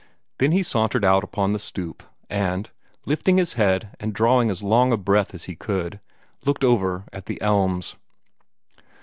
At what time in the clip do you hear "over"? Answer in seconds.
6.63-7.05